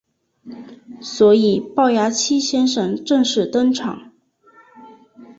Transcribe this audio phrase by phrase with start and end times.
[1.03, 4.11] 所以暴牙七先生正式登场。